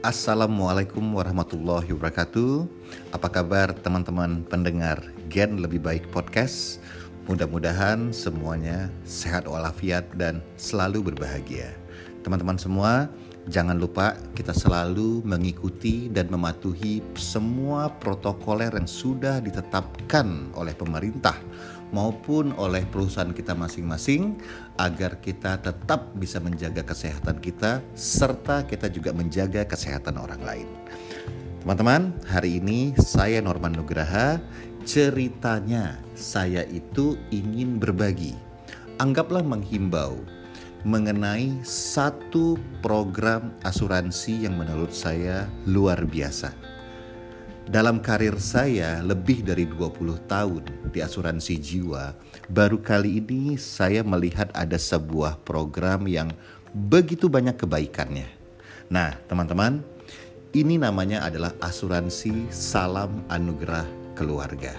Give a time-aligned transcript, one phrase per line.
[0.00, 2.64] Assalamualaikum warahmatullahi wabarakatuh.
[3.12, 4.96] Apa kabar teman-teman pendengar
[5.28, 6.80] Gen Lebih Baik Podcast?
[7.28, 11.76] Mudah-mudahan semuanya sehat walafiat dan selalu berbahagia.
[12.24, 13.12] Teman-teman semua,
[13.52, 21.36] jangan lupa kita selalu mengikuti dan mematuhi semua protokoler yang sudah ditetapkan oleh pemerintah
[21.90, 24.38] maupun oleh perusahaan kita masing-masing
[24.78, 30.68] agar kita tetap bisa menjaga kesehatan kita serta kita juga menjaga kesehatan orang lain.
[31.60, 34.40] Teman-teman, hari ini saya Norman Nugraha.
[34.88, 38.32] Ceritanya saya itu ingin berbagi.
[38.96, 40.16] Anggaplah menghimbau
[40.88, 46.79] mengenai satu program asuransi yang menurut saya luar biasa
[47.70, 52.18] dalam karir saya lebih dari 20 tahun di asuransi jiwa,
[52.50, 56.34] baru kali ini saya melihat ada sebuah program yang
[56.74, 58.26] begitu banyak kebaikannya.
[58.90, 59.86] Nah, teman-teman,
[60.50, 63.86] ini namanya adalah asuransi Salam Anugerah
[64.18, 64.74] Keluarga.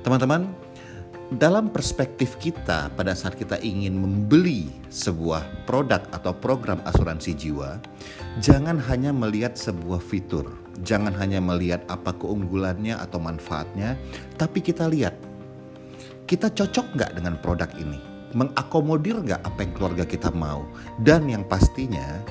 [0.00, 0.48] Teman-teman,
[1.36, 7.76] dalam perspektif kita pada saat kita ingin membeli sebuah produk atau program asuransi jiwa,
[8.40, 14.00] jangan hanya melihat sebuah fitur Jangan hanya melihat apa keunggulannya atau manfaatnya,
[14.40, 15.12] tapi kita lihat
[16.24, 18.00] kita cocok nggak dengan produk ini,
[18.32, 20.64] mengakomodir nggak apa yang keluarga kita mau,
[21.04, 22.24] dan yang pastinya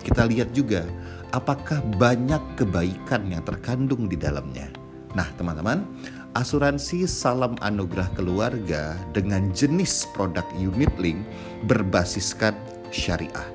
[0.00, 0.88] kita lihat juga
[1.36, 4.72] apakah banyak kebaikan yang terkandung di dalamnya.
[5.12, 5.84] Nah, teman-teman,
[6.32, 11.20] asuransi Salam Anugerah Keluarga dengan jenis produk unit link
[11.68, 12.56] berbasiskan
[12.88, 13.48] syariah.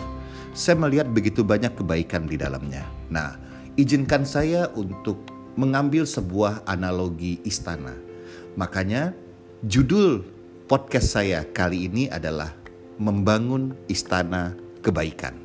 [0.53, 2.85] Saya melihat begitu banyak kebaikan di dalamnya.
[3.09, 3.37] Nah,
[3.77, 5.21] izinkan saya untuk
[5.53, 7.93] mengambil sebuah analogi istana.
[8.57, 9.13] Makanya
[9.69, 10.25] judul
[10.65, 12.57] podcast saya kali ini adalah
[12.97, 15.37] Membangun Istana Kebaikan.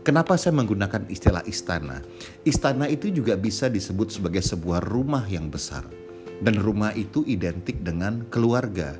[0.00, 2.00] Kenapa saya menggunakan istilah istana?
[2.48, 5.84] Istana itu juga bisa disebut sebagai sebuah rumah yang besar.
[6.42, 8.96] Dan rumah itu identik dengan keluarga,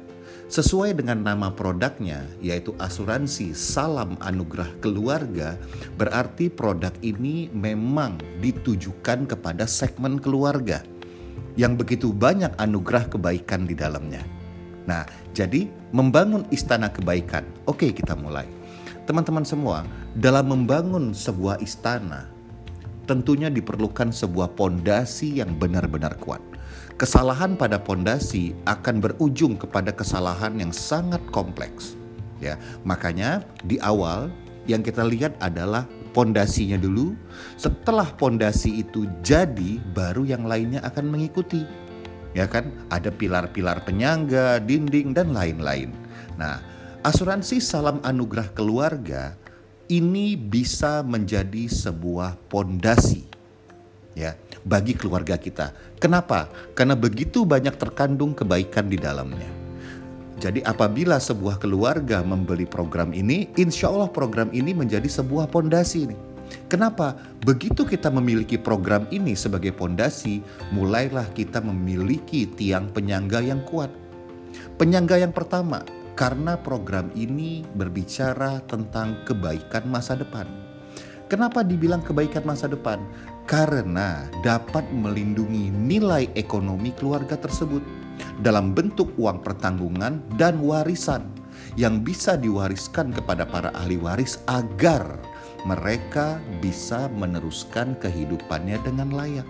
[0.53, 5.57] Sesuai dengan nama produknya, yaitu asuransi Salam Anugerah Keluarga,
[5.97, 10.85] berarti produk ini memang ditujukan kepada segmen keluarga
[11.57, 14.21] yang begitu banyak anugerah kebaikan di dalamnya.
[14.85, 17.49] Nah, jadi membangun istana kebaikan.
[17.65, 18.45] Oke, kita mulai.
[19.09, 19.89] Teman-teman semua,
[20.21, 22.29] dalam membangun sebuah istana,
[23.09, 26.45] tentunya diperlukan sebuah pondasi yang benar-benar kuat
[27.03, 31.99] kesalahan pada pondasi akan berujung kepada kesalahan yang sangat kompleks.
[32.39, 32.55] Ya,
[32.87, 34.31] makanya di awal
[34.71, 35.83] yang kita lihat adalah
[36.15, 37.19] pondasinya dulu.
[37.59, 41.67] Setelah pondasi itu jadi, baru yang lainnya akan mengikuti.
[42.39, 42.71] Ya kan?
[42.95, 45.91] Ada pilar-pilar penyangga, dinding dan lain-lain.
[46.39, 46.62] Nah,
[47.03, 49.35] asuransi Salam Anugerah Keluarga
[49.91, 53.33] ini bisa menjadi sebuah pondasi
[54.12, 54.37] ya
[54.67, 55.75] bagi keluarga kita.
[55.99, 56.50] Kenapa?
[56.75, 59.49] Karena begitu banyak terkandung kebaikan di dalamnya.
[60.43, 66.11] Jadi apabila sebuah keluarga membeli program ini, insya Allah program ini menjadi sebuah pondasi.
[66.67, 67.15] Kenapa?
[67.47, 70.43] Begitu kita memiliki program ini sebagai pondasi,
[70.75, 73.89] mulailah kita memiliki tiang penyangga yang kuat.
[74.77, 75.87] Penyangga yang pertama,
[76.19, 80.44] karena program ini berbicara tentang kebaikan masa depan.
[81.33, 83.00] Kenapa dibilang kebaikan masa depan?
[83.47, 87.83] Karena dapat melindungi nilai ekonomi keluarga tersebut
[88.41, 91.27] dalam bentuk uang pertanggungan dan warisan
[91.75, 95.19] yang bisa diwariskan kepada para ahli waris agar
[95.65, 99.49] mereka bisa meneruskan kehidupannya dengan layak.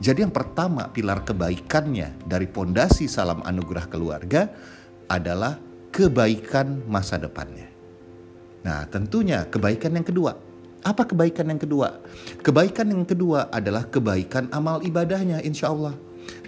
[0.00, 4.48] Jadi yang pertama pilar kebaikannya dari pondasi salam anugerah keluarga
[5.12, 5.60] adalah
[5.92, 7.68] kebaikan masa depannya.
[8.64, 10.49] Nah, tentunya kebaikan yang kedua
[10.80, 12.00] apa kebaikan yang kedua?
[12.40, 15.92] Kebaikan yang kedua adalah kebaikan amal ibadahnya insya Allah.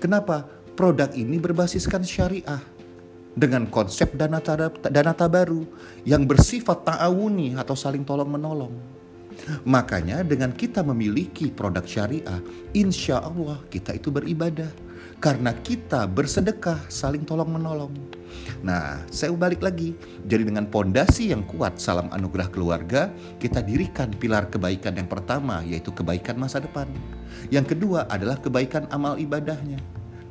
[0.00, 0.48] Kenapa?
[0.72, 2.60] Produk ini berbasiskan syariah
[3.36, 4.40] dengan konsep dana,
[4.88, 5.68] dana tabaru
[6.08, 8.72] yang bersifat ta'awuni atau saling tolong menolong.
[9.68, 12.40] Makanya dengan kita memiliki produk syariah,
[12.72, 14.68] insya Allah kita itu beribadah
[15.22, 17.94] karena kita bersedekah saling tolong menolong.
[18.66, 19.94] Nah, saya balik lagi.
[20.26, 23.06] Jadi dengan pondasi yang kuat salam anugerah keluarga,
[23.38, 26.90] kita dirikan pilar kebaikan yang pertama yaitu kebaikan masa depan.
[27.54, 29.78] Yang kedua adalah kebaikan amal ibadahnya.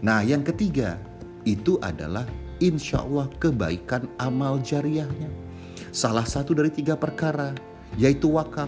[0.03, 0.99] Nah, yang ketiga
[1.47, 2.27] itu adalah
[2.59, 5.31] insya Allah kebaikan amal jariahnya.
[5.95, 7.55] Salah satu dari tiga perkara
[7.95, 8.67] yaitu wakaf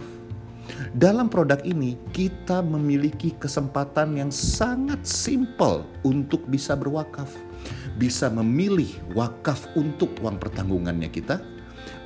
[0.94, 7.34] dalam produk ini, kita memiliki kesempatan yang sangat simpel untuk bisa berwakaf,
[7.98, 11.42] bisa memilih wakaf untuk uang pertanggungannya kita,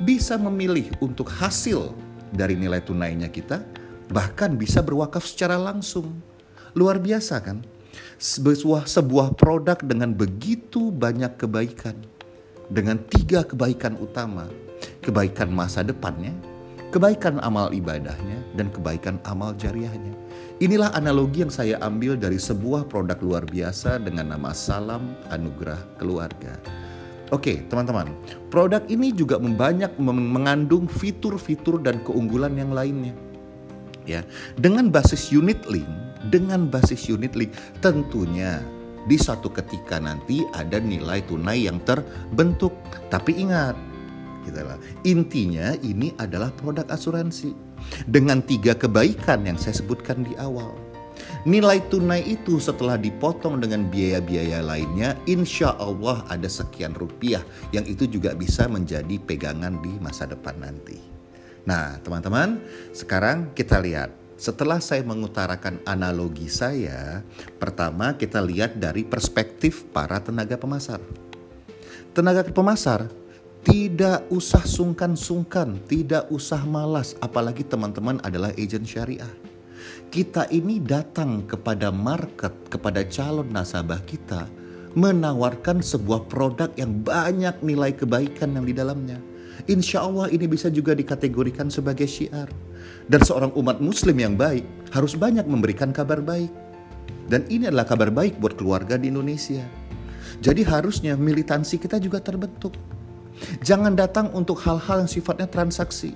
[0.08, 1.92] bisa memilih untuk hasil
[2.32, 3.60] dari nilai tunainya kita,
[4.08, 6.24] bahkan bisa berwakaf secara langsung.
[6.72, 7.68] Luar biasa kan?
[8.16, 12.00] Sebuah, sebuah produk dengan begitu banyak kebaikan.
[12.72, 14.48] Dengan tiga kebaikan utama.
[15.04, 16.36] Kebaikan masa depannya,
[16.92, 20.16] kebaikan amal ibadahnya, dan kebaikan amal jariahnya.
[20.58, 26.58] Inilah analogi yang saya ambil dari sebuah produk luar biasa dengan nama Salam Anugerah Keluarga.
[27.30, 28.10] Oke, teman-teman,
[28.48, 33.12] produk ini juga membanyak mengandung fitur-fitur dan keunggulan yang lainnya.
[34.08, 34.24] Ya,
[34.56, 35.86] dengan basis unit link,
[36.32, 37.52] dengan basis unit link
[37.84, 38.64] tentunya
[39.12, 42.72] di suatu ketika nanti ada nilai tunai yang terbentuk.
[43.12, 43.76] Tapi ingat,
[44.48, 44.64] gitu
[45.04, 47.52] Intinya ini adalah produk asuransi
[48.08, 50.74] dengan tiga kebaikan yang saya sebutkan di awal.
[51.48, 57.42] Nilai tunai itu setelah dipotong dengan biaya-biaya lainnya, insya Allah ada sekian rupiah
[57.72, 61.00] yang itu juga bisa menjadi pegangan di masa depan nanti.
[61.68, 62.64] Nah, teman-teman,
[62.96, 64.12] sekarang kita lihat.
[64.38, 67.26] Setelah saya mengutarakan analogi saya,
[67.58, 71.02] pertama kita lihat dari perspektif para tenaga pemasar.
[72.14, 73.10] Tenaga pemasar
[73.68, 79.28] tidak usah sungkan-sungkan, tidak usah malas, apalagi teman-teman adalah agent syariah.
[80.08, 84.48] Kita ini datang kepada market, kepada calon nasabah kita,
[84.96, 89.20] menawarkan sebuah produk yang banyak nilai kebaikan yang di dalamnya.
[89.68, 92.48] Insya Allah ini bisa juga dikategorikan sebagai syiar.
[93.12, 94.64] Dan seorang umat muslim yang baik
[94.96, 96.56] harus banyak memberikan kabar baik.
[97.28, 99.68] Dan ini adalah kabar baik buat keluarga di Indonesia.
[100.40, 102.97] Jadi harusnya militansi kita juga terbentuk
[103.62, 106.14] Jangan datang untuk hal-hal yang sifatnya transaksi.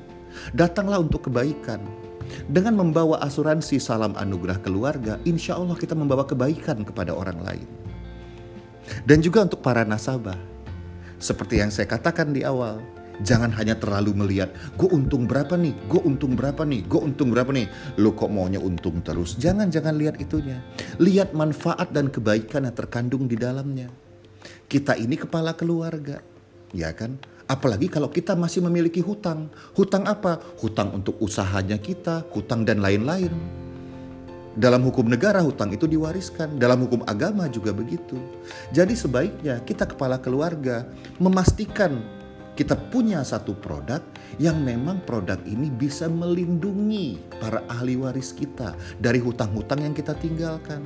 [0.56, 1.82] Datanglah untuk kebaikan.
[2.48, 7.68] Dengan membawa asuransi salam anugerah keluarga, insya Allah kita membawa kebaikan kepada orang lain.
[9.04, 10.38] Dan juga untuk para nasabah.
[11.22, 12.82] Seperti yang saya katakan di awal,
[13.22, 17.52] jangan hanya terlalu melihat, gue untung berapa nih, gue untung berapa nih, gue untung berapa
[17.54, 17.68] nih.
[18.02, 19.38] Lo kok maunya untung terus?
[19.38, 20.64] Jangan, jangan lihat itunya.
[20.98, 23.92] Lihat manfaat dan kebaikan yang terkandung di dalamnya.
[24.66, 26.31] Kita ini kepala keluarga
[26.72, 27.16] ya kan?
[27.52, 29.52] Apalagi kalau kita masih memiliki hutang.
[29.76, 30.40] Hutang apa?
[30.64, 33.32] Hutang untuk usahanya kita, hutang dan lain-lain.
[34.52, 38.20] Dalam hukum negara hutang itu diwariskan, dalam hukum agama juga begitu.
[38.76, 40.88] Jadi sebaiknya kita kepala keluarga
[41.24, 42.04] memastikan
[42.52, 44.04] kita punya satu produk
[44.36, 50.84] yang memang produk ini bisa melindungi para ahli waris kita dari hutang-hutang yang kita tinggalkan.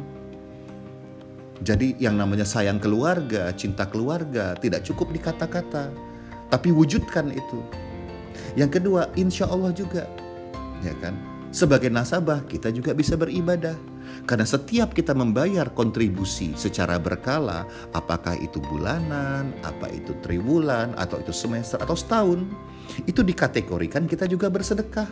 [1.64, 5.88] Jadi yang namanya sayang keluarga, cinta keluarga tidak cukup di kata-kata,
[6.52, 7.60] tapi wujudkan itu.
[8.60, 10.04] Yang kedua, insya Allah juga,
[10.84, 11.16] ya kan?
[11.56, 13.80] Sebagai nasabah kita juga bisa beribadah.
[14.28, 17.64] Karena setiap kita membayar kontribusi secara berkala,
[17.96, 22.44] apakah itu bulanan, apa itu triwulan, atau itu semester, atau setahun,
[23.08, 25.08] itu dikategorikan kita juga bersedekah.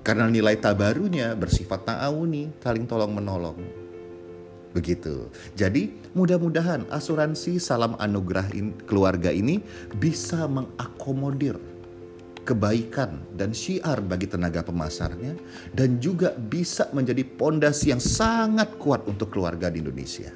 [0.00, 3.89] Karena nilai tabarunya bersifat ta'awuni, saling tolong menolong.
[4.70, 5.26] Begitu.
[5.58, 9.58] Jadi mudah-mudahan asuransi salam anugerah in, keluarga ini
[9.98, 11.58] bisa mengakomodir
[12.46, 15.36] kebaikan dan syiar bagi tenaga pemasarnya
[15.74, 20.30] dan juga bisa menjadi pondasi yang sangat kuat untuk keluarga di Indonesia.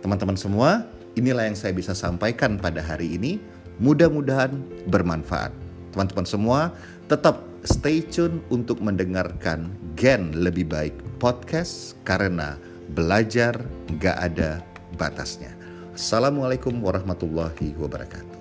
[0.00, 0.88] Teman-teman semua,
[1.18, 3.40] inilah yang saya bisa sampaikan pada hari ini.
[3.78, 4.58] Mudah-mudahan
[4.90, 5.54] bermanfaat.
[5.94, 6.60] Teman-teman semua,
[7.06, 12.58] tetap stay tune untuk mendengarkan Gen Lebih Baik podcast karena
[12.92, 13.60] belajar
[14.00, 14.64] gak ada
[14.96, 15.52] batasnya.
[15.92, 18.37] Assalamualaikum warahmatullahi wabarakatuh.